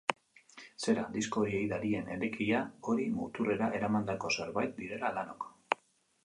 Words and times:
Zera, 0.85 1.01
disko 1.17 1.43
horiei 1.43 1.67
darien 1.73 2.09
energia 2.15 2.61
hori, 2.93 3.05
muturrera 3.19 3.69
eramandako 3.81 4.33
zerbait 4.39 4.75
direla 4.81 5.13
lanok. 5.21 5.47